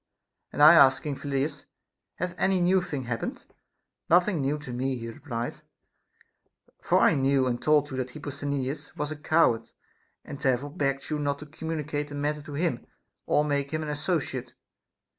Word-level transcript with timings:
And 0.51 0.63
I 0.63 0.73
asking, 0.73 1.17
Phyllidas, 1.17 1.65
hath 2.15 2.33
any 2.39 2.59
new 2.59 2.81
thing 2.81 3.03
hap 3.03 3.21
pened 3.21 3.45
\— 3.73 3.87
Nothing 4.09 4.41
new 4.41 4.57
to 4.57 4.73
me, 4.73 4.97
he 4.97 5.07
replied, 5.09 5.61
for 6.81 6.97
I 6.97 7.13
knew 7.13 7.45
and 7.45 7.61
told 7.61 7.91
you 7.91 7.97
that 7.97 8.09
Hipposthenides 8.13 8.97
was 8.97 9.11
a 9.11 9.15
coward, 9.15 9.69
and 10.25 10.39
there 10.39 10.57
fore 10.57 10.71
begged 10.71 11.11
you 11.11 11.19
not 11.19 11.37
to 11.37 11.45
communicate 11.45 12.07
the 12.07 12.15
matter 12.15 12.41
to 12.41 12.53
him 12.55 12.83
or 13.27 13.43
400 13.43 13.43
A 13.43 13.45
DISCOURSE 13.45 13.45
CONCERNING 13.45 13.49
make 13.49 13.71
him 13.73 13.83
an 13.83 13.89
associate. 13.89 14.53